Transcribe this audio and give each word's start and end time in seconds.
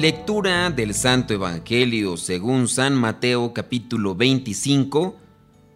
Lectura 0.00 0.68
del 0.70 0.92
Santo 0.92 1.32
Evangelio 1.32 2.18
según 2.18 2.68
San 2.68 2.94
Mateo 2.94 3.54
capítulo 3.54 4.14
25 4.14 5.16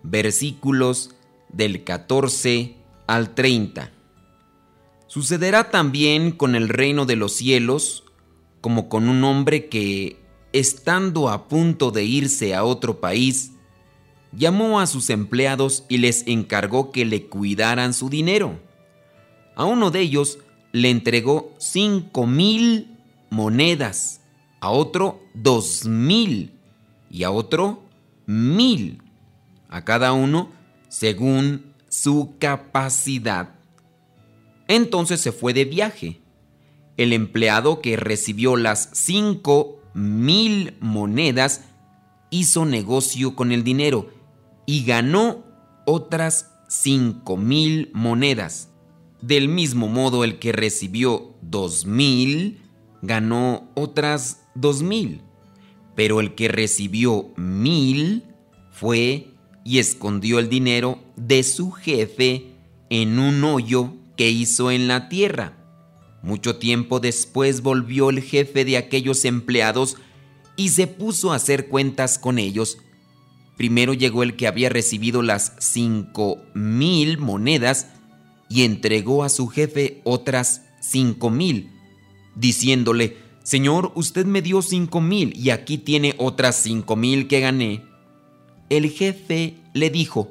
versículos 0.02 1.14
del 1.48 1.84
14 1.84 2.76
al 3.06 3.34
30. 3.34 3.90
Sucederá 5.06 5.70
también 5.70 6.32
con 6.32 6.54
el 6.54 6.68
reino 6.68 7.06
de 7.06 7.16
los 7.16 7.32
cielos 7.32 8.04
como 8.60 8.90
con 8.90 9.08
un 9.08 9.24
hombre 9.24 9.70
que, 9.70 10.18
estando 10.52 11.30
a 11.30 11.48
punto 11.48 11.90
de 11.90 12.04
irse 12.04 12.54
a 12.54 12.62
otro 12.62 13.00
país, 13.00 13.52
llamó 14.32 14.80
a 14.80 14.86
sus 14.86 15.08
empleados 15.08 15.84
y 15.88 15.96
les 15.96 16.26
encargó 16.26 16.92
que 16.92 17.06
le 17.06 17.24
cuidaran 17.24 17.94
su 17.94 18.10
dinero. 18.10 18.60
A 19.56 19.64
uno 19.64 19.90
de 19.90 20.00
ellos 20.00 20.40
le 20.72 20.90
entregó 20.90 21.54
cinco 21.58 22.26
mil 22.26 22.89
monedas, 23.30 24.20
a 24.60 24.70
otro 24.70 25.22
dos 25.34 25.86
mil 25.86 26.52
y 27.10 27.22
a 27.22 27.30
otro 27.30 27.82
mil, 28.26 29.02
a 29.68 29.84
cada 29.84 30.12
uno 30.12 30.50
según 30.88 31.72
su 31.88 32.34
capacidad. 32.38 33.54
Entonces 34.68 35.20
se 35.20 35.32
fue 35.32 35.54
de 35.54 35.64
viaje. 35.64 36.20
El 36.96 37.12
empleado 37.12 37.80
que 37.80 37.96
recibió 37.96 38.56
las 38.56 38.90
cinco 38.92 39.80
mil 39.94 40.76
monedas 40.80 41.62
hizo 42.30 42.64
negocio 42.64 43.34
con 43.34 43.50
el 43.50 43.64
dinero 43.64 44.10
y 44.66 44.84
ganó 44.84 45.44
otras 45.86 46.52
cinco 46.68 47.36
mil 47.36 47.90
monedas. 47.92 48.68
Del 49.22 49.48
mismo 49.48 49.88
modo 49.88 50.24
el 50.24 50.38
que 50.38 50.52
recibió 50.52 51.34
dos 51.42 51.86
mil 51.86 52.62
ganó 53.02 53.70
otras 53.74 54.42
dos 54.54 54.82
mil, 54.82 55.22
pero 55.94 56.20
el 56.20 56.34
que 56.34 56.48
recibió 56.48 57.32
mil 57.36 58.24
fue 58.70 59.28
y 59.64 59.78
escondió 59.78 60.38
el 60.38 60.48
dinero 60.48 60.98
de 61.16 61.42
su 61.42 61.70
jefe 61.70 62.54
en 62.88 63.18
un 63.18 63.44
hoyo 63.44 63.94
que 64.16 64.30
hizo 64.30 64.70
en 64.70 64.88
la 64.88 65.08
tierra. 65.08 65.56
Mucho 66.22 66.56
tiempo 66.56 67.00
después 67.00 67.62
volvió 67.62 68.10
el 68.10 68.22
jefe 68.22 68.64
de 68.64 68.76
aquellos 68.76 69.24
empleados 69.24 69.96
y 70.56 70.70
se 70.70 70.86
puso 70.86 71.32
a 71.32 71.36
hacer 71.36 71.68
cuentas 71.68 72.18
con 72.18 72.38
ellos. 72.38 72.78
Primero 73.56 73.94
llegó 73.94 74.22
el 74.22 74.36
que 74.36 74.46
había 74.46 74.68
recibido 74.68 75.22
las 75.22 75.54
cinco 75.58 76.38
mil 76.54 77.18
monedas 77.18 77.88
y 78.48 78.64
entregó 78.64 79.24
a 79.24 79.28
su 79.28 79.48
jefe 79.48 80.00
otras 80.04 80.62
cinco 80.80 81.30
mil 81.30 81.70
diciéndole, 82.34 83.16
Señor, 83.42 83.92
usted 83.94 84.26
me 84.26 84.42
dio 84.42 84.62
cinco 84.62 85.00
mil 85.00 85.36
y 85.36 85.50
aquí 85.50 85.78
tiene 85.78 86.14
otras 86.18 86.56
cinco 86.56 86.96
mil 86.96 87.26
que 87.26 87.40
gané. 87.40 87.82
El 88.68 88.90
jefe 88.90 89.56
le 89.74 89.90
dijo, 89.90 90.30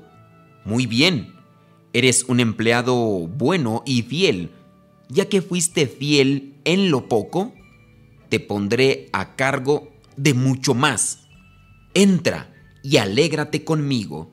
Muy 0.64 0.86
bien, 0.86 1.33
eres 1.93 2.23
un 2.23 2.39
empleado 2.39 2.95
bueno 3.27 3.83
y 3.86 4.04
fiel. 4.04 4.52
Ya 5.10 5.27
que 5.27 5.42
fuiste 5.42 5.87
fiel 5.87 6.54
en 6.65 6.92
lo 6.92 7.08
poco, 7.08 7.54
te 8.30 8.39
pondré 8.39 9.10
a 9.11 9.36
cargo 9.36 9.92
de 10.16 10.33
mucho 10.33 10.76
más. 10.76 11.27
Entra 11.95 12.54
y 12.83 12.98
alégrate 12.98 13.64
conmigo. 13.64 14.31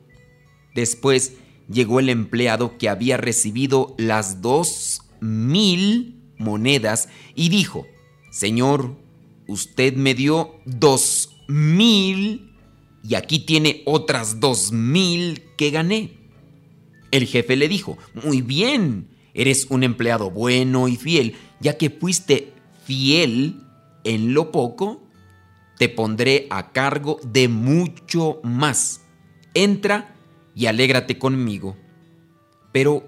Después 0.74 1.32
llegó 1.68 1.98
el 1.98 2.10
empleado 2.10 2.76
que 2.76 2.88
había 2.88 3.16
recibido 3.16 3.94
las 3.98 4.42
dos 4.42 5.00
mil 5.20 6.16
monedas 6.38 7.08
y 7.34 7.48
dijo, 7.48 7.86
Señor, 8.30 8.96
usted 9.46 9.94
me 9.94 10.14
dio 10.14 10.56
dos 10.64 11.36
mil 11.48 12.52
y 13.02 13.14
aquí 13.14 13.40
tiene 13.40 13.82
otras 13.86 14.40
dos 14.40 14.72
mil 14.72 15.42
que 15.56 15.70
gané. 15.70 16.18
El 17.10 17.26
jefe 17.26 17.56
le 17.56 17.68
dijo, 17.68 17.96
muy 18.24 18.42
bien, 18.42 19.08
eres 19.32 19.66
un 19.70 19.84
empleado 19.84 20.30
bueno 20.30 20.88
y 20.88 20.96
fiel, 20.96 21.36
ya 21.60 21.78
que 21.78 21.90
fuiste 21.90 22.52
fiel 22.84 23.60
en 24.04 24.34
lo 24.34 24.50
poco, 24.50 25.02
te 25.78 25.88
pondré 25.88 26.46
a 26.50 26.72
cargo 26.72 27.18
de 27.24 27.48
mucho 27.48 28.40
más. 28.42 29.02
Entra 29.54 30.16
y 30.54 30.66
alégrate 30.66 31.18
conmigo. 31.18 31.76
Pero 32.72 33.06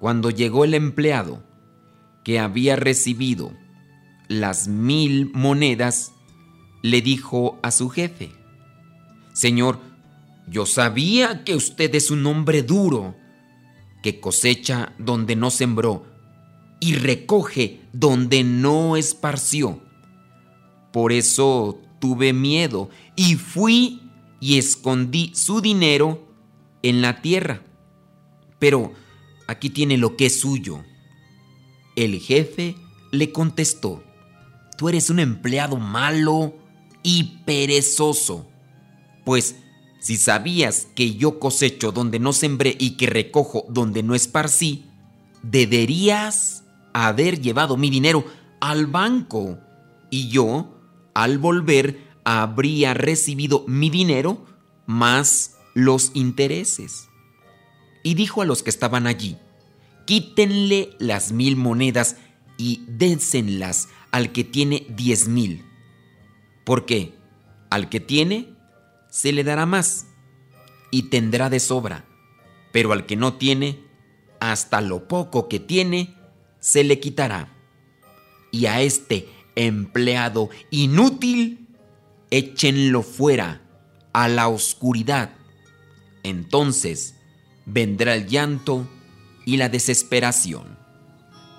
cuando 0.00 0.30
llegó 0.30 0.64
el 0.64 0.74
empleado 0.74 1.42
que 2.26 2.40
había 2.40 2.74
recibido 2.74 3.52
las 4.26 4.66
mil 4.66 5.30
monedas, 5.32 6.10
le 6.82 7.00
dijo 7.00 7.60
a 7.62 7.70
su 7.70 7.88
jefe, 7.88 8.32
Señor, 9.32 9.78
yo 10.48 10.66
sabía 10.66 11.44
que 11.44 11.54
usted 11.54 11.94
es 11.94 12.10
un 12.10 12.26
hombre 12.26 12.64
duro, 12.64 13.14
que 14.02 14.18
cosecha 14.18 14.92
donde 14.98 15.36
no 15.36 15.50
sembró 15.50 16.04
y 16.80 16.96
recoge 16.96 17.82
donde 17.92 18.42
no 18.42 18.96
esparció. 18.96 19.80
Por 20.92 21.12
eso 21.12 21.80
tuve 22.00 22.32
miedo 22.32 22.90
y 23.14 23.36
fui 23.36 24.02
y 24.40 24.58
escondí 24.58 25.30
su 25.32 25.60
dinero 25.60 26.26
en 26.82 27.02
la 27.02 27.22
tierra. 27.22 27.62
Pero 28.58 28.94
aquí 29.46 29.70
tiene 29.70 29.96
lo 29.96 30.16
que 30.16 30.26
es 30.26 30.40
suyo. 30.40 30.82
El 31.96 32.20
jefe 32.20 32.76
le 33.10 33.32
contestó, 33.32 34.04
tú 34.76 34.88
eres 34.88 35.10
un 35.10 35.18
empleado 35.18 35.78
malo 35.78 36.54
y 37.02 37.40
perezoso. 37.44 38.46
Pues 39.24 39.56
si 40.00 40.16
sabías 40.16 40.86
que 40.94 41.14
yo 41.16 41.38
cosecho 41.40 41.90
donde 41.92 42.18
no 42.18 42.32
sembré 42.32 42.76
y 42.78 42.96
que 42.96 43.06
recojo 43.06 43.64
donde 43.68 44.02
no 44.02 44.14
esparcí, 44.14 44.86
deberías 45.42 46.64
haber 46.92 47.40
llevado 47.40 47.76
mi 47.76 47.90
dinero 47.90 48.24
al 48.60 48.86
banco 48.86 49.58
y 50.10 50.28
yo, 50.28 50.78
al 51.14 51.38
volver, 51.38 52.06
habría 52.24 52.94
recibido 52.94 53.64
mi 53.66 53.90
dinero 53.90 54.44
más 54.86 55.56
los 55.74 56.10
intereses. 56.14 57.08
Y 58.02 58.14
dijo 58.14 58.42
a 58.42 58.44
los 58.44 58.62
que 58.62 58.70
estaban 58.70 59.06
allí, 59.06 59.38
quítenle 60.06 60.96
las 60.98 61.32
mil 61.32 61.56
monedas 61.56 62.16
y 62.56 62.84
dénsenlas 62.88 63.88
al 64.10 64.32
que 64.32 64.44
tiene 64.44 64.86
diez 64.88 65.28
mil. 65.28 65.64
Porque 66.64 67.14
al 67.68 67.88
que 67.88 68.00
tiene, 68.00 68.54
se 69.10 69.32
le 69.32 69.44
dará 69.44 69.66
más 69.66 70.06
y 70.90 71.04
tendrá 71.04 71.50
de 71.50 71.60
sobra, 71.60 72.06
pero 72.72 72.92
al 72.92 73.06
que 73.06 73.16
no 73.16 73.34
tiene, 73.34 73.84
hasta 74.40 74.80
lo 74.80 75.08
poco 75.08 75.48
que 75.48 75.60
tiene, 75.60 76.14
se 76.60 76.84
le 76.84 77.00
quitará. 77.00 77.52
Y 78.50 78.66
a 78.66 78.80
este 78.80 79.28
empleado 79.54 80.50
inútil, 80.70 81.68
échenlo 82.30 83.02
fuera 83.02 83.62
a 84.12 84.28
la 84.28 84.48
oscuridad. 84.48 85.34
Entonces 86.22 87.14
vendrá 87.64 88.14
el 88.14 88.26
llanto 88.26 88.86
y 89.46 89.56
la 89.56 89.70
desesperación. 89.70 90.76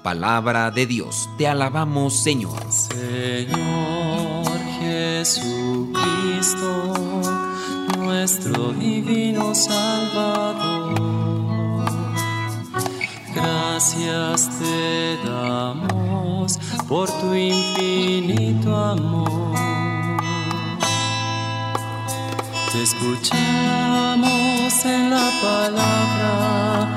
Palabra 0.03 0.69
de 0.69 0.85
Dios, 0.85 1.27
te 1.39 1.47
alabamos 1.47 2.21
Señor. 2.21 2.61
Señor 2.71 4.45
Jesucristo, 4.79 5.93
nuestro 7.97 8.73
divino 8.73 9.55
Salvador, 9.55 10.95
gracias 13.33 14.49
te 14.59 15.17
damos 15.25 16.59
por 16.87 17.09
tu 17.19 17.33
infinito 17.33 18.75
amor. 18.75 19.55
Te 22.71 22.83
escuchamos 22.83 23.25
en 24.85 25.09
la 25.09 25.31
palabra 25.41 26.96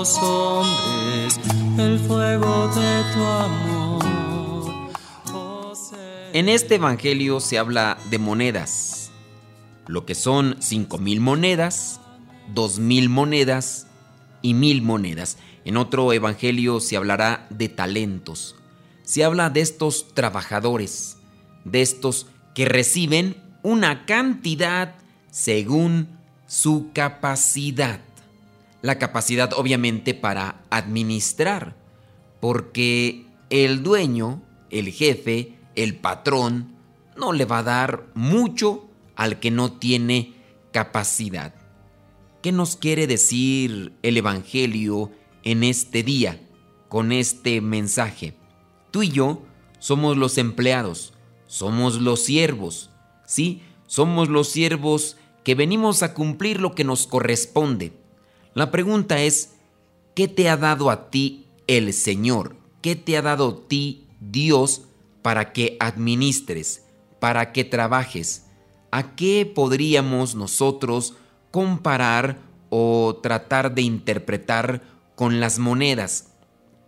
hombres 0.00 1.38
el 1.78 1.98
fuego 1.98 2.68
de 2.68 3.04
tu 3.12 3.22
amor. 3.22 4.04
Oh, 5.34 5.72
en 6.32 6.48
este 6.48 6.76
evangelio 6.76 7.38
se 7.40 7.58
habla 7.58 7.98
de 8.08 8.18
monedas, 8.18 9.10
lo 9.86 10.06
que 10.06 10.14
son 10.14 10.56
cinco 10.60 10.96
mil 10.96 11.20
monedas, 11.20 12.00
dos 12.54 12.78
mil 12.78 13.10
monedas 13.10 13.88
y 14.40 14.54
mil 14.54 14.80
monedas. 14.80 15.36
En 15.66 15.76
otro 15.76 16.14
evangelio 16.14 16.80
se 16.80 16.96
hablará 16.96 17.46
de 17.50 17.68
talentos. 17.68 18.56
Se 19.02 19.22
habla 19.22 19.50
de 19.50 19.60
estos 19.60 20.14
trabajadores, 20.14 21.18
de 21.64 21.82
estos 21.82 22.26
que 22.54 22.64
reciben 22.64 23.36
una 23.62 24.06
cantidad 24.06 24.94
según 25.30 26.08
su 26.46 26.90
capacidad. 26.94 28.00
La 28.82 28.98
capacidad 28.98 29.52
obviamente 29.54 30.14
para 30.14 30.62
administrar, 30.70 31.76
porque 32.40 33.26
el 33.50 33.82
dueño, 33.82 34.42
el 34.70 34.90
jefe, 34.90 35.58
el 35.74 35.96
patrón, 35.96 36.76
no 37.16 37.32
le 37.32 37.44
va 37.44 37.58
a 37.58 37.62
dar 37.62 38.06
mucho 38.14 38.88
al 39.16 39.38
que 39.38 39.50
no 39.50 39.72
tiene 39.72 40.34
capacidad. 40.72 41.54
¿Qué 42.42 42.52
nos 42.52 42.76
quiere 42.76 43.06
decir 43.06 43.92
el 44.02 44.16
Evangelio 44.16 45.10
en 45.42 45.62
este 45.62 46.02
día 46.02 46.40
con 46.88 47.12
este 47.12 47.60
mensaje? 47.60 48.34
Tú 48.90 49.02
y 49.02 49.10
yo 49.10 49.42
somos 49.78 50.16
los 50.16 50.38
empleados, 50.38 51.12
somos 51.46 52.00
los 52.00 52.24
siervos, 52.24 52.90
¿sí? 53.26 53.62
Somos 53.86 54.28
los 54.28 54.48
siervos 54.48 55.18
que 55.44 55.54
venimos 55.54 56.02
a 56.02 56.14
cumplir 56.14 56.60
lo 56.60 56.74
que 56.74 56.84
nos 56.84 57.06
corresponde. 57.06 57.92
La 58.54 58.70
pregunta 58.70 59.20
es, 59.20 59.54
¿qué 60.14 60.28
te 60.28 60.48
ha 60.48 60.56
dado 60.56 60.90
a 60.90 61.10
ti 61.10 61.46
el 61.66 61.92
Señor? 61.92 62.56
¿Qué 62.82 62.96
te 62.96 63.16
ha 63.16 63.22
dado 63.22 63.48
a 63.48 63.68
ti 63.68 64.06
Dios 64.20 64.82
para 65.22 65.52
que 65.52 65.76
administres, 65.80 66.84
para 67.20 67.52
que 67.52 67.64
trabajes? 67.64 68.46
¿A 68.90 69.14
qué 69.14 69.50
podríamos 69.52 70.34
nosotros 70.34 71.14
comparar 71.50 72.38
o 72.70 73.18
tratar 73.22 73.74
de 73.74 73.82
interpretar 73.82 74.82
con 75.16 75.40
las 75.40 75.58
monedas. 75.58 76.28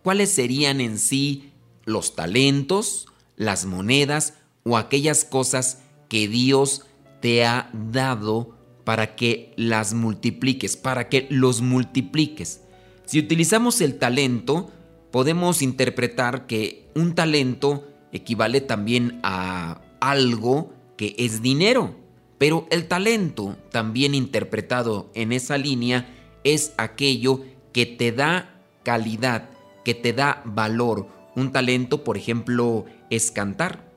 ¿Cuáles 0.01 0.31
serían 0.31 0.81
en 0.81 0.97
sí 0.97 1.51
los 1.85 2.15
talentos, 2.15 3.07
las 3.35 3.65
monedas 3.65 4.33
o 4.63 4.77
aquellas 4.77 5.25
cosas 5.25 5.79
que 6.09 6.27
Dios 6.27 6.85
te 7.21 7.45
ha 7.45 7.69
dado 7.73 8.57
para 8.83 9.15
que 9.15 9.53
las 9.55 9.93
multipliques, 9.93 10.77
para 10.77 11.09
que 11.09 11.27
los 11.29 11.61
multipliques? 11.61 12.61
Si 13.05 13.19
utilizamos 13.19 13.81
el 13.81 13.99
talento, 13.99 14.71
podemos 15.11 15.61
interpretar 15.61 16.47
que 16.47 16.89
un 16.95 17.15
talento 17.15 17.87
equivale 18.11 18.61
también 18.61 19.19
a 19.23 19.81
algo 19.99 20.73
que 20.97 21.15
es 21.17 21.41
dinero. 21.41 21.95
Pero 22.37 22.67
el 22.71 22.87
talento, 22.87 23.57
también 23.71 24.15
interpretado 24.15 25.09
en 25.13 25.31
esa 25.31 25.57
línea, 25.57 26.09
es 26.43 26.73
aquello 26.77 27.41
que 27.71 27.85
te 27.85 28.11
da 28.11 28.61
calidad, 28.83 29.49
que 29.85 29.93
te 29.93 30.13
da 30.13 30.41
valor. 30.45 31.07
Un 31.35 31.51
talento, 31.51 32.03
por 32.03 32.17
ejemplo, 32.17 32.85
es 33.09 33.31
cantar. 33.31 33.89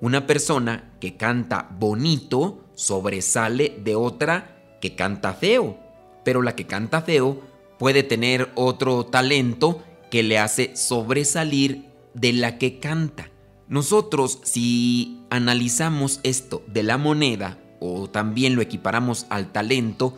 Una 0.00 0.26
persona 0.26 0.92
que 1.00 1.16
canta 1.16 1.68
bonito 1.78 2.65
sobresale 2.76 3.76
de 3.82 3.96
otra 3.96 4.78
que 4.80 4.94
canta 4.94 5.34
feo, 5.34 5.76
pero 6.24 6.42
la 6.42 6.54
que 6.54 6.66
canta 6.66 7.02
feo 7.02 7.40
puede 7.78 8.04
tener 8.04 8.52
otro 8.54 9.04
talento 9.06 9.82
que 10.10 10.22
le 10.22 10.38
hace 10.38 10.76
sobresalir 10.76 11.86
de 12.14 12.32
la 12.32 12.58
que 12.58 12.78
canta. 12.78 13.30
Nosotros, 13.68 14.38
si 14.44 15.20
analizamos 15.28 16.20
esto 16.22 16.62
de 16.68 16.84
la 16.84 16.98
moneda 16.98 17.58
o 17.80 18.08
también 18.08 18.54
lo 18.54 18.62
equiparamos 18.62 19.26
al 19.28 19.50
talento, 19.50 20.16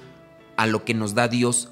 a 0.56 0.66
lo 0.66 0.84
que 0.84 0.92
nos 0.92 1.14
da 1.14 1.28
Dios, 1.28 1.70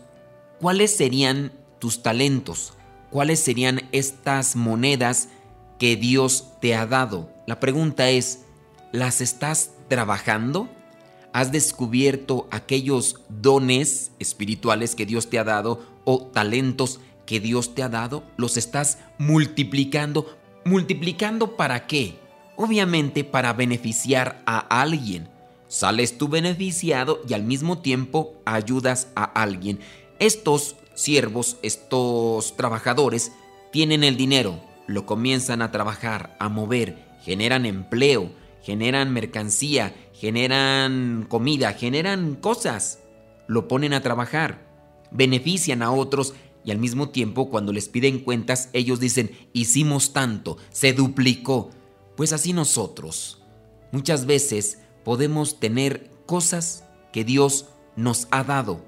¿cuáles 0.60 0.96
serían 0.96 1.52
tus 1.78 2.02
talentos? 2.02 2.74
¿Cuáles 3.10 3.40
serían 3.40 3.82
estas 3.92 4.56
monedas 4.56 5.28
que 5.78 5.96
Dios 5.96 6.52
te 6.60 6.74
ha 6.74 6.86
dado? 6.86 7.30
La 7.46 7.60
pregunta 7.60 8.08
es, 8.10 8.44
¿las 8.92 9.20
estás 9.20 9.72
trabajando? 9.88 10.68
¿Has 11.36 11.52
descubierto 11.52 12.48
aquellos 12.50 13.20
dones 13.28 14.10
espirituales 14.18 14.94
que 14.94 15.04
Dios 15.04 15.28
te 15.28 15.38
ha 15.38 15.44
dado 15.44 15.84
o 16.06 16.22
talentos 16.28 16.98
que 17.26 17.40
Dios 17.40 17.74
te 17.74 17.82
ha 17.82 17.90
dado? 17.90 18.22
¿Los 18.38 18.56
estás 18.56 19.00
multiplicando? 19.18 20.34
¿Multiplicando 20.64 21.54
para 21.54 21.86
qué? 21.86 22.14
Obviamente 22.56 23.22
para 23.22 23.52
beneficiar 23.52 24.42
a 24.46 24.80
alguien 24.80 25.28
Sales 25.68 26.16
tú 26.16 26.28
beneficiado 26.28 27.20
y 27.28 27.34
al 27.34 27.42
mismo 27.42 27.80
tiempo 27.80 28.34
ayudas 28.46 29.08
a 29.14 29.24
alguien. 29.24 29.80
Estos 30.18 30.76
siervos, 30.94 31.58
estos 31.60 32.56
trabajadores, 32.56 33.32
tienen 33.72 34.04
el 34.04 34.16
dinero, 34.16 34.58
lo 34.86 35.04
comienzan 35.04 35.60
a 35.60 35.70
trabajar, 35.70 36.34
a 36.38 36.48
mover, 36.48 37.04
generan 37.24 37.66
empleo, 37.66 38.30
generan 38.62 39.12
mercancía, 39.12 39.94
generan 40.18 41.26
comida, 41.28 41.72
generan 41.74 42.36
cosas, 42.36 43.00
lo 43.46 43.68
ponen 43.68 43.92
a 43.92 44.02
trabajar, 44.02 44.66
benefician 45.10 45.82
a 45.82 45.90
otros 45.90 46.34
y 46.64 46.70
al 46.70 46.78
mismo 46.78 47.10
tiempo 47.10 47.48
cuando 47.48 47.72
les 47.72 47.88
piden 47.88 48.20
cuentas 48.20 48.70
ellos 48.72 48.98
dicen, 48.98 49.30
hicimos 49.52 50.12
tanto, 50.12 50.56
se 50.70 50.92
duplicó. 50.92 51.70
Pues 52.16 52.32
así 52.32 52.52
nosotros. 52.52 53.42
Muchas 53.92 54.26
veces 54.26 54.78
podemos 55.04 55.60
tener 55.60 56.10
cosas 56.26 56.84
que 57.12 57.24
Dios 57.24 57.66
nos 57.94 58.26
ha 58.30 58.42
dado 58.42 58.84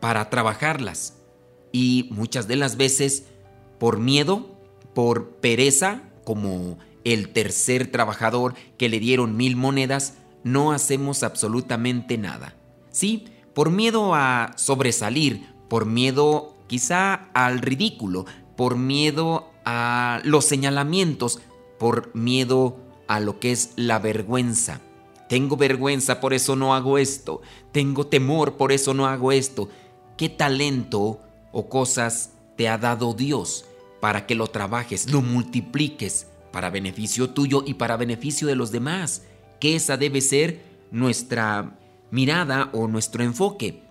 para 0.00 0.28
trabajarlas. 0.30 1.18
Y 1.72 2.08
muchas 2.10 2.48
de 2.48 2.56
las 2.56 2.76
veces, 2.76 3.26
por 3.78 4.00
miedo, 4.00 4.58
por 4.94 5.36
pereza, 5.36 6.02
como 6.24 6.78
el 7.04 7.28
tercer 7.28 7.92
trabajador 7.92 8.54
que 8.76 8.88
le 8.88 8.98
dieron 8.98 9.36
mil 9.36 9.56
monedas, 9.56 10.14
no 10.44 10.72
hacemos 10.72 11.22
absolutamente 11.22 12.18
nada. 12.18 12.54
Sí, 12.90 13.26
por 13.54 13.70
miedo 13.70 14.14
a 14.14 14.52
sobresalir, 14.56 15.46
por 15.68 15.86
miedo 15.86 16.56
quizá 16.66 17.30
al 17.34 17.60
ridículo, 17.60 18.26
por 18.56 18.76
miedo 18.76 19.50
a 19.64 20.20
los 20.24 20.44
señalamientos, 20.44 21.40
por 21.78 22.14
miedo 22.14 22.78
a 23.08 23.20
lo 23.20 23.40
que 23.40 23.52
es 23.52 23.72
la 23.76 23.98
vergüenza. 23.98 24.80
Tengo 25.28 25.56
vergüenza, 25.56 26.20
por 26.20 26.34
eso 26.34 26.56
no 26.56 26.74
hago 26.74 26.98
esto. 26.98 27.40
Tengo 27.72 28.06
temor, 28.06 28.56
por 28.56 28.72
eso 28.72 28.94
no 28.94 29.06
hago 29.06 29.32
esto. 29.32 29.68
¿Qué 30.16 30.28
talento 30.28 31.20
o 31.52 31.68
cosas 31.68 32.32
te 32.56 32.68
ha 32.68 32.78
dado 32.78 33.14
Dios 33.14 33.64
para 34.00 34.26
que 34.26 34.34
lo 34.34 34.48
trabajes, 34.48 35.10
lo 35.10 35.22
multipliques 35.22 36.26
para 36.52 36.70
beneficio 36.70 37.30
tuyo 37.30 37.62
y 37.64 37.74
para 37.74 37.96
beneficio 37.96 38.48
de 38.48 38.56
los 38.56 38.72
demás? 38.72 39.22
Que 39.60 39.76
esa 39.76 39.96
debe 39.96 40.20
ser 40.20 40.62
nuestra 40.90 41.78
mirada 42.10 42.70
o 42.72 42.88
nuestro 42.88 43.22
enfoque. 43.22 43.82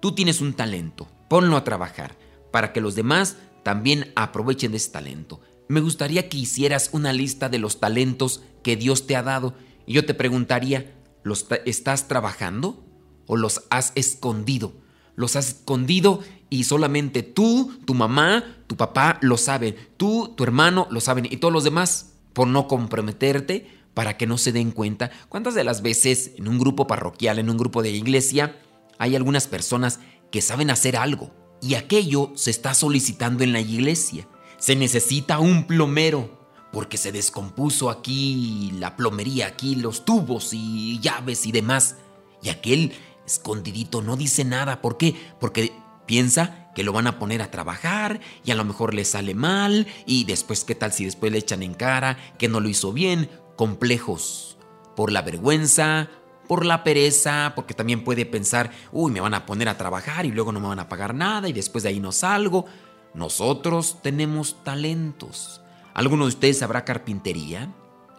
Tú 0.00 0.14
tienes 0.14 0.40
un 0.40 0.54
talento, 0.54 1.08
ponlo 1.28 1.56
a 1.56 1.64
trabajar 1.64 2.16
para 2.50 2.72
que 2.72 2.80
los 2.80 2.94
demás 2.94 3.36
también 3.62 4.12
aprovechen 4.16 4.72
de 4.72 4.78
ese 4.78 4.90
talento. 4.90 5.40
Me 5.68 5.80
gustaría 5.80 6.28
que 6.28 6.38
hicieras 6.38 6.90
una 6.92 7.12
lista 7.12 7.48
de 7.48 7.58
los 7.58 7.78
talentos 7.78 8.42
que 8.62 8.76
Dios 8.76 9.06
te 9.06 9.14
ha 9.14 9.22
dado 9.22 9.54
y 9.86 9.92
yo 9.92 10.04
te 10.04 10.14
preguntaría, 10.14 10.94
¿los 11.22 11.46
estás 11.64 12.08
trabajando 12.08 12.84
o 13.26 13.36
los 13.36 13.62
has 13.70 13.92
escondido? 13.94 14.72
Los 15.14 15.36
has 15.36 15.48
escondido 15.48 16.20
y 16.48 16.64
solamente 16.64 17.22
tú, 17.22 17.78
tu 17.84 17.94
mamá, 17.94 18.56
tu 18.66 18.76
papá 18.76 19.18
lo 19.20 19.36
saben, 19.36 19.76
tú, 19.96 20.34
tu 20.36 20.44
hermano 20.44 20.88
lo 20.90 21.00
saben 21.00 21.26
y 21.26 21.36
todos 21.36 21.52
los 21.52 21.64
demás 21.64 22.14
por 22.32 22.48
no 22.48 22.66
comprometerte 22.66 23.79
para 23.94 24.16
que 24.16 24.26
no 24.26 24.38
se 24.38 24.52
den 24.52 24.70
cuenta. 24.70 25.10
¿Cuántas 25.28 25.54
de 25.54 25.64
las 25.64 25.82
veces 25.82 26.32
en 26.36 26.48
un 26.48 26.58
grupo 26.58 26.86
parroquial, 26.86 27.38
en 27.38 27.50
un 27.50 27.56
grupo 27.56 27.82
de 27.82 27.90
iglesia, 27.90 28.60
hay 28.98 29.16
algunas 29.16 29.46
personas 29.46 30.00
que 30.30 30.40
saben 30.40 30.70
hacer 30.70 30.96
algo 30.96 31.30
y 31.60 31.74
aquello 31.74 32.32
se 32.34 32.50
está 32.50 32.74
solicitando 32.74 33.44
en 33.44 33.52
la 33.52 33.60
iglesia? 33.60 34.28
Se 34.58 34.76
necesita 34.76 35.38
un 35.38 35.64
plomero 35.64 36.38
porque 36.72 36.98
se 36.98 37.12
descompuso 37.12 37.90
aquí 37.90 38.72
la 38.78 38.96
plomería, 38.96 39.48
aquí 39.48 39.74
los 39.74 40.04
tubos 40.04 40.50
y 40.52 41.00
llaves 41.00 41.46
y 41.46 41.52
demás. 41.52 41.96
Y 42.42 42.48
aquel 42.48 42.92
escondidito 43.26 44.02
no 44.02 44.16
dice 44.16 44.44
nada. 44.44 44.80
¿Por 44.80 44.96
qué? 44.96 45.14
Porque 45.40 45.72
piensa 46.06 46.70
que 46.74 46.82
lo 46.82 46.92
van 46.92 47.06
a 47.06 47.18
poner 47.18 47.42
a 47.42 47.50
trabajar 47.50 48.20
y 48.44 48.50
a 48.50 48.54
lo 48.54 48.64
mejor 48.64 48.94
le 48.94 49.04
sale 49.04 49.34
mal 49.34 49.86
y 50.06 50.24
después 50.24 50.64
qué 50.64 50.74
tal 50.74 50.92
si 50.92 51.04
después 51.04 51.32
le 51.32 51.38
echan 51.38 51.62
en 51.62 51.74
cara 51.74 52.18
que 52.38 52.48
no 52.48 52.60
lo 52.60 52.68
hizo 52.68 52.92
bien, 52.92 53.30
complejos 53.60 54.56
por 54.96 55.12
la 55.12 55.20
vergüenza, 55.20 56.08
por 56.48 56.64
la 56.64 56.82
pereza, 56.82 57.52
porque 57.54 57.74
también 57.74 58.04
puede 58.04 58.24
pensar, 58.24 58.70
uy, 58.90 59.12
me 59.12 59.20
van 59.20 59.34
a 59.34 59.44
poner 59.44 59.68
a 59.68 59.76
trabajar 59.76 60.24
y 60.24 60.30
luego 60.30 60.50
no 60.50 60.60
me 60.60 60.68
van 60.68 60.78
a 60.78 60.88
pagar 60.88 61.14
nada 61.14 61.46
y 61.46 61.52
después 61.52 61.84
de 61.84 61.90
ahí 61.90 62.00
no 62.00 62.10
salgo. 62.10 62.64
Nosotros 63.12 63.98
tenemos 64.00 64.64
talentos. 64.64 65.60
¿Alguno 65.92 66.24
de 66.24 66.30
ustedes 66.30 66.60
sabrá 66.60 66.86
carpintería? 66.86 67.70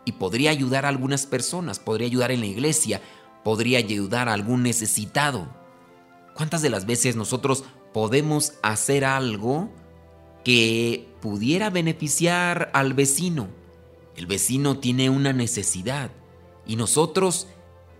Y 0.06 0.12
podría 0.12 0.52
ayudar 0.52 0.86
a 0.86 0.90
algunas 0.90 1.26
personas, 1.26 1.80
podría 1.80 2.06
ayudar 2.06 2.30
en 2.30 2.42
la 2.42 2.46
iglesia, 2.46 3.02
podría 3.44 3.80
ayudar 3.80 4.30
a 4.30 4.34
algún 4.34 4.62
necesitado. 4.62 5.48
¿Cuántas 6.36 6.62
de 6.62 6.70
las 6.70 6.86
veces 6.86 7.16
nosotros 7.16 7.64
podemos 7.96 8.54
hacer 8.62 9.06
algo 9.06 9.72
que 10.46 11.12
pudiera 11.20 11.72
beneficiar 11.72 12.70
al 12.76 12.94
vecino? 12.94 13.61
El 14.16 14.28
vecino 14.28 14.78
tiene 14.80 15.10
una 15.10 15.34
necesidad 15.34 16.12
y 16.66 16.76
nosotros 16.76 17.48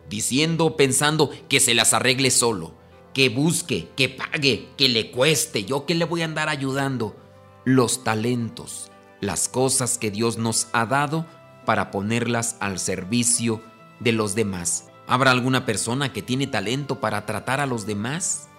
diciendo, 0.10 0.76
pensando 0.76 1.32
que 1.50 1.60
se 1.60 1.74
las 1.74 1.94
arregle 1.94 2.32
solo, 2.32 2.74
que 3.14 3.30
busque, 3.30 3.90
que 3.96 4.10
pague, 4.10 4.70
que 4.78 4.90
le 4.90 5.12
cueste, 5.12 5.66
yo 5.66 5.86
que 5.86 5.96
le 5.96 6.06
voy 6.06 6.22
a 6.22 6.26
andar 6.26 6.50
ayudando. 6.50 7.16
Los 7.64 8.04
talentos, 8.04 8.92
las 9.20 9.48
cosas 9.48 9.98
que 9.98 10.12
Dios 10.12 10.38
nos 10.38 10.68
ha 10.74 10.86
dado 10.86 11.26
para 11.66 11.92
ponerlas 11.92 12.58
al 12.60 12.80
servicio 12.80 13.62
de 14.00 14.12
los 14.12 14.36
demás. 14.36 14.90
¿Habrá 15.08 15.32
alguna 15.32 15.66
persona 15.66 16.12
que 16.14 16.22
tiene 16.22 16.48
talento 16.48 17.00
para 17.00 17.26
tratar 17.26 17.60
a 17.60 17.66
los 17.66 17.86
demás? 17.86 18.50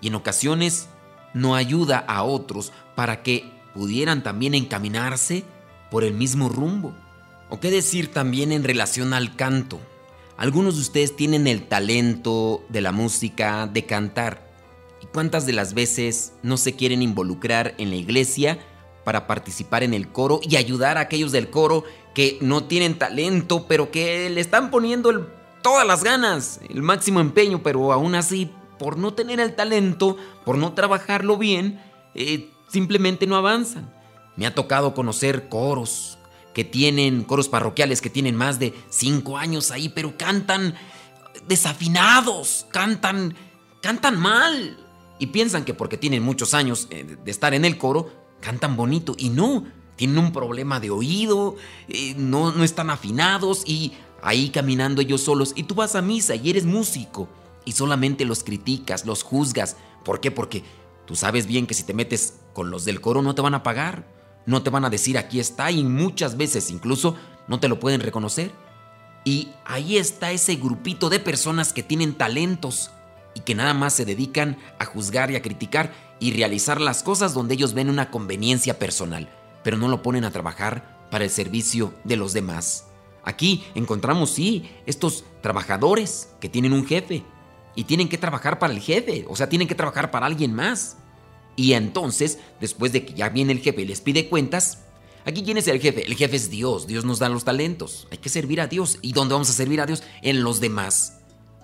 Y 0.00 0.08
en 0.08 0.14
ocasiones 0.14 0.88
no 1.34 1.54
ayuda 1.54 1.98
a 1.98 2.22
otros 2.22 2.72
para 2.94 3.22
que 3.22 3.50
pudieran 3.74 4.22
también 4.22 4.54
encaminarse 4.54 5.44
por 5.90 6.04
el 6.04 6.14
mismo 6.14 6.48
rumbo. 6.48 6.94
¿O 7.52 7.60
qué 7.60 7.70
decir 7.70 8.10
también 8.10 8.50
en 8.50 8.64
relación 8.64 9.12
al 9.12 9.36
canto? 9.36 9.78
Algunos 10.38 10.76
de 10.76 10.80
ustedes 10.80 11.14
tienen 11.14 11.46
el 11.46 11.68
talento 11.68 12.64
de 12.70 12.80
la 12.80 12.92
música, 12.92 13.66
de 13.66 13.84
cantar. 13.84 14.50
¿Y 15.02 15.06
cuántas 15.08 15.44
de 15.44 15.52
las 15.52 15.74
veces 15.74 16.32
no 16.42 16.56
se 16.56 16.76
quieren 16.76 17.02
involucrar 17.02 17.74
en 17.76 17.90
la 17.90 17.96
iglesia 17.96 18.58
para 19.04 19.26
participar 19.26 19.82
en 19.82 19.92
el 19.92 20.08
coro 20.08 20.40
y 20.42 20.56
ayudar 20.56 20.96
a 20.96 21.02
aquellos 21.02 21.30
del 21.30 21.50
coro 21.50 21.84
que 22.14 22.38
no 22.40 22.64
tienen 22.64 22.98
talento, 22.98 23.66
pero 23.68 23.90
que 23.90 24.30
le 24.30 24.40
están 24.40 24.70
poniendo 24.70 25.30
todas 25.60 25.86
las 25.86 26.02
ganas, 26.02 26.58
el 26.70 26.80
máximo 26.80 27.20
empeño, 27.20 27.62
pero 27.62 27.92
aún 27.92 28.14
así, 28.14 28.50
por 28.78 28.96
no 28.96 29.12
tener 29.12 29.40
el 29.40 29.54
talento, 29.54 30.16
por 30.46 30.56
no 30.56 30.72
trabajarlo 30.72 31.36
bien, 31.36 31.82
eh, 32.14 32.48
simplemente 32.68 33.26
no 33.26 33.36
avanzan. 33.36 33.92
Me 34.36 34.46
ha 34.46 34.54
tocado 34.54 34.94
conocer 34.94 35.50
coros, 35.50 36.16
que 36.54 36.64
tienen 36.64 37.24
coros 37.24 37.48
parroquiales 37.48 38.00
que 38.00 38.10
tienen 38.10 38.36
más 38.36 38.58
de 38.58 38.74
cinco 38.90 39.38
años 39.38 39.70
ahí, 39.70 39.88
pero 39.88 40.16
cantan 40.16 40.74
desafinados, 41.48 42.66
cantan, 42.70 43.34
cantan 43.80 44.18
mal. 44.18 44.78
Y 45.18 45.28
piensan 45.28 45.64
que 45.64 45.74
porque 45.74 45.96
tienen 45.96 46.22
muchos 46.22 46.52
años 46.52 46.88
eh, 46.90 47.16
de 47.22 47.30
estar 47.30 47.54
en 47.54 47.64
el 47.64 47.78
coro, 47.78 48.10
cantan 48.40 48.76
bonito. 48.76 49.14
Y 49.16 49.30
no, 49.30 49.64
tienen 49.96 50.18
un 50.18 50.32
problema 50.32 50.80
de 50.80 50.90
oído, 50.90 51.56
eh, 51.88 52.14
no, 52.16 52.52
no 52.52 52.64
están 52.64 52.90
afinados 52.90 53.62
y 53.64 53.92
ahí 54.22 54.50
caminando 54.50 55.00
ellos 55.00 55.22
solos. 55.22 55.52
Y 55.54 55.64
tú 55.64 55.74
vas 55.74 55.94
a 55.94 56.02
misa 56.02 56.34
y 56.34 56.50
eres 56.50 56.64
músico 56.64 57.28
y 57.64 57.72
solamente 57.72 58.24
los 58.24 58.42
criticas, 58.42 59.06
los 59.06 59.22
juzgas. 59.22 59.76
¿Por 60.04 60.20
qué? 60.20 60.30
Porque 60.30 60.64
tú 61.06 61.14
sabes 61.14 61.46
bien 61.46 61.66
que 61.66 61.74
si 61.74 61.84
te 61.84 61.94
metes 61.94 62.34
con 62.52 62.70
los 62.70 62.84
del 62.84 63.00
coro 63.00 63.22
no 63.22 63.34
te 63.34 63.42
van 63.42 63.54
a 63.54 63.62
pagar 63.62 64.04
no 64.46 64.62
te 64.62 64.70
van 64.70 64.84
a 64.84 64.90
decir 64.90 65.18
aquí 65.18 65.40
está 65.40 65.70
y 65.70 65.84
muchas 65.84 66.36
veces 66.36 66.70
incluso 66.70 67.16
no 67.48 67.60
te 67.60 67.68
lo 67.68 67.78
pueden 67.78 68.00
reconocer. 68.00 68.52
Y 69.24 69.50
ahí 69.64 69.98
está 69.98 70.32
ese 70.32 70.56
grupito 70.56 71.08
de 71.08 71.20
personas 71.20 71.72
que 71.72 71.82
tienen 71.82 72.14
talentos 72.14 72.90
y 73.34 73.40
que 73.40 73.54
nada 73.54 73.74
más 73.74 73.94
se 73.94 74.04
dedican 74.04 74.58
a 74.78 74.84
juzgar 74.84 75.30
y 75.30 75.36
a 75.36 75.42
criticar 75.42 75.92
y 76.18 76.32
realizar 76.32 76.80
las 76.80 77.02
cosas 77.02 77.34
donde 77.34 77.54
ellos 77.54 77.74
ven 77.74 77.90
una 77.90 78.10
conveniencia 78.10 78.78
personal, 78.78 79.28
pero 79.62 79.76
no 79.76 79.88
lo 79.88 80.02
ponen 80.02 80.24
a 80.24 80.30
trabajar 80.30 81.06
para 81.10 81.24
el 81.24 81.30
servicio 81.30 81.94
de 82.04 82.16
los 82.16 82.32
demás. 82.32 82.86
Aquí 83.24 83.64
encontramos, 83.74 84.30
sí, 84.30 84.68
estos 84.86 85.24
trabajadores 85.40 86.30
que 86.40 86.48
tienen 86.48 86.72
un 86.72 86.86
jefe 86.86 87.24
y 87.74 87.84
tienen 87.84 88.08
que 88.08 88.18
trabajar 88.18 88.58
para 88.58 88.72
el 88.72 88.80
jefe, 88.80 89.24
o 89.28 89.36
sea, 89.36 89.48
tienen 89.48 89.68
que 89.68 89.74
trabajar 89.74 90.10
para 90.10 90.26
alguien 90.26 90.52
más. 90.54 90.96
Y 91.56 91.74
entonces, 91.74 92.38
después 92.60 92.92
de 92.92 93.04
que 93.04 93.14
ya 93.14 93.28
viene 93.28 93.52
el 93.52 93.60
jefe 93.60 93.82
y 93.82 93.86
les 93.86 94.00
pide 94.00 94.28
cuentas, 94.28 94.78
aquí 95.24 95.42
quién 95.42 95.58
es 95.58 95.68
el 95.68 95.80
jefe? 95.80 96.06
El 96.06 96.14
jefe 96.14 96.36
es 96.36 96.50
Dios, 96.50 96.86
Dios 96.86 97.04
nos 97.04 97.18
da 97.18 97.28
los 97.28 97.44
talentos, 97.44 98.08
hay 98.10 98.18
que 98.18 98.28
servir 98.28 98.60
a 98.60 98.66
Dios. 98.66 98.98
¿Y 99.02 99.12
dónde 99.12 99.34
vamos 99.34 99.50
a 99.50 99.54
servir 99.54 99.80
a 99.80 99.86
Dios? 99.86 100.02
En 100.22 100.42
los 100.42 100.60
demás. 100.60 101.18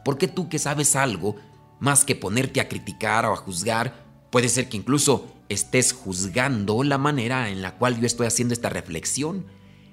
Porque 0.05 0.29
tú 0.29 0.49
que 0.49 0.59
sabes 0.59 0.97
algo, 0.97 1.37
más 1.81 2.05
que 2.05 2.17
ponerte 2.17 2.61
a 2.61 2.69
criticar 2.69 3.25
o 3.25 3.33
a 3.33 3.37
juzgar, 3.37 4.05
puede 4.31 4.49
ser 4.49 4.69
que 4.69 4.77
incluso 4.77 5.27
estés 5.49 5.93
juzgando 5.93 6.83
la 6.83 6.99
manera 6.99 7.49
en 7.49 7.63
la 7.63 7.77
cual 7.77 7.99
yo 8.01 8.07
estoy 8.07 8.27
haciendo 8.27 8.55
esta 8.55 8.69
reflexión. 8.69 9.47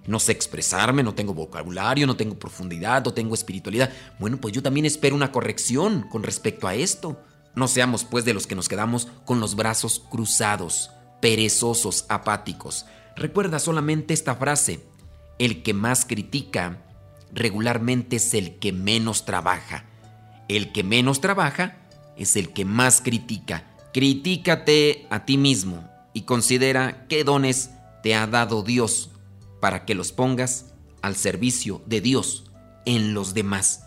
No 0.08 0.20
sé 0.20 0.34
expresarme, 0.34 1.02
no 1.02 1.16
tengo 1.16 1.34
vocabulario, 1.34 2.06
no 2.06 2.16
tengo 2.16 2.38
profundidad, 2.38 3.04
no 3.04 3.14
tengo 3.14 3.34
espiritualidad. 3.34 3.92
Bueno, 4.20 4.38
pues 4.38 4.54
yo 4.54 4.62
también 4.62 4.86
espero 4.86 5.16
una 5.16 5.32
corrección 5.32 6.06
con 6.12 6.22
respecto 6.24 6.68
a 6.68 6.76
esto. 6.76 7.20
No 7.56 7.68
seamos 7.68 8.04
pues 8.04 8.26
de 8.26 8.34
los 8.34 8.48
que 8.48 8.56
nos 8.56 8.68
quedamos 8.68 9.08
con 9.26 9.40
los 9.40 9.56
brazos 9.56 10.04
cruzados, 10.10 10.92
perezosos, 11.22 12.06
apáticos. 12.10 12.86
Recuerda 13.16 13.60
solamente 13.60 14.14
esta 14.14 14.36
frase, 14.36 14.82
el 15.40 15.64
que 15.64 15.74
más 15.74 16.06
critica 16.06 16.82
regularmente 17.34 18.18
es 18.18 18.34
el 18.34 18.58
que 18.60 18.72
menos 18.72 19.26
trabaja. 19.26 19.86
El 20.48 20.72
que 20.72 20.84
menos 20.84 21.22
trabaja 21.22 21.78
es 22.18 22.36
el 22.36 22.54
que 22.54 22.66
más 22.66 23.02
critica. 23.02 23.66
Critícate 23.94 25.08
a 25.10 25.26
ti 25.26 25.38
mismo 25.38 25.90
y 26.14 26.24
considera 26.24 27.08
qué 27.08 27.24
dones 27.24 27.72
te 28.04 28.16
ha 28.16 28.28
dado 28.28 28.64
Dios 28.64 29.10
para 29.62 29.86
que 29.86 29.96
los 29.96 30.12
pongas 30.12 30.74
al 31.02 31.16
servicio 31.16 31.82
de 31.86 32.02
Dios 32.02 32.52
en 32.86 33.14
los 33.14 33.34
demás. 33.34 33.86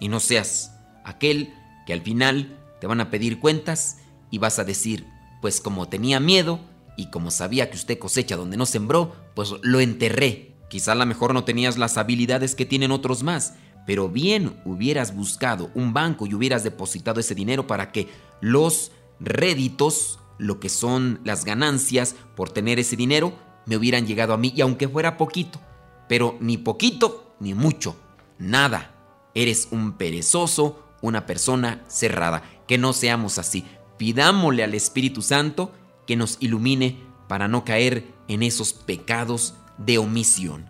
Y 0.00 0.08
no 0.08 0.20
seas 0.20 0.72
aquel 1.04 1.54
que 1.86 1.92
al 1.92 2.02
final 2.02 2.58
te 2.80 2.86
van 2.86 3.00
a 3.00 3.10
pedir 3.10 3.40
cuentas 3.40 3.98
y 4.30 4.38
vas 4.38 4.58
a 4.58 4.64
decir, 4.64 5.06
pues 5.40 5.60
como 5.60 5.88
tenía 5.88 6.20
miedo 6.20 6.60
y 6.96 7.10
como 7.10 7.30
sabía 7.30 7.70
que 7.70 7.76
usted 7.76 7.98
cosecha 7.98 8.36
donde 8.36 8.56
no 8.56 8.66
sembró, 8.66 9.14
pues 9.34 9.54
lo 9.62 9.80
enterré. 9.80 10.54
Quizá 10.68 10.92
a 10.92 10.96
lo 10.96 11.06
mejor 11.06 11.34
no 11.34 11.44
tenías 11.44 11.78
las 11.78 11.98
habilidades 11.98 12.54
que 12.54 12.66
tienen 12.66 12.90
otros 12.90 13.22
más, 13.22 13.54
pero 13.86 14.08
bien 14.08 14.60
hubieras 14.64 15.14
buscado 15.14 15.70
un 15.74 15.92
banco 15.92 16.26
y 16.26 16.34
hubieras 16.34 16.64
depositado 16.64 17.20
ese 17.20 17.34
dinero 17.34 17.66
para 17.66 17.92
que 17.92 18.08
los 18.40 18.92
réditos, 19.20 20.18
lo 20.38 20.58
que 20.60 20.68
son 20.68 21.20
las 21.24 21.44
ganancias 21.44 22.16
por 22.34 22.50
tener 22.50 22.78
ese 22.78 22.96
dinero, 22.96 23.34
me 23.66 23.76
hubieran 23.76 24.06
llegado 24.06 24.34
a 24.34 24.38
mí 24.38 24.52
y 24.54 24.60
aunque 24.60 24.88
fuera 24.88 25.16
poquito, 25.16 25.60
pero 26.08 26.36
ni 26.40 26.58
poquito 26.58 27.34
ni 27.40 27.54
mucho, 27.54 27.96
nada. 28.38 28.90
Eres 29.34 29.68
un 29.70 29.92
perezoso, 29.92 30.84
una 31.02 31.26
persona 31.26 31.82
cerrada. 31.88 32.42
Que 32.66 32.78
no 32.78 32.92
seamos 32.92 33.38
así. 33.38 33.64
Pidámosle 33.98 34.64
al 34.64 34.74
Espíritu 34.74 35.22
Santo 35.22 35.72
que 36.06 36.16
nos 36.16 36.36
ilumine 36.40 36.98
para 37.28 37.48
no 37.48 37.64
caer 37.64 38.12
en 38.28 38.42
esos 38.42 38.72
pecados 38.72 39.54
de 39.78 39.98
omisión. 39.98 40.66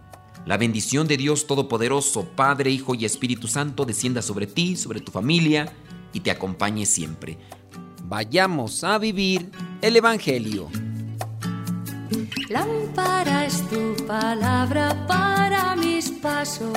La 0.47 0.59
bendición 0.59 1.09
de 1.09 1.17
Dios 1.17 1.47
Todopoderoso, 1.47 2.29
Padre, 2.37 2.71
Hijo 2.71 2.95
y 2.95 3.05
Espíritu 3.05 3.49
Santo, 3.49 3.87
descienda 3.87 4.21
sobre 4.21 4.47
ti, 4.47 4.77
sobre 4.77 5.01
tu 5.01 5.11
familia 5.11 5.73
y 6.13 6.21
te 6.21 6.31
acompañe 6.31 6.85
siempre. 6.85 7.39
Vayamos 8.05 8.85
a 8.85 8.99
vivir 8.99 9.51
el 9.81 9.97
Evangelio. 9.97 10.69
Lámpara 12.51 13.47
es 13.47 13.67
tu 13.71 13.97
palabra 14.07 15.07
para 15.07 15.75
mis 15.77 16.11
pasos, 16.11 16.77